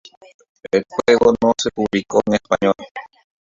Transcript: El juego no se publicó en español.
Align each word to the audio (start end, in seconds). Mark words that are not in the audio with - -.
El 0.71 0.83
juego 0.87 1.35
no 1.43 1.53
se 1.59 1.69
publicó 1.69 2.21
en 2.25 2.33
español. 2.33 2.73